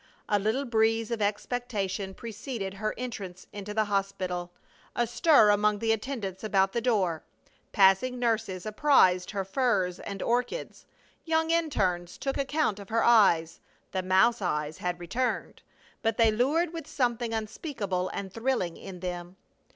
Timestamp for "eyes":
13.03-13.59, 14.41-14.79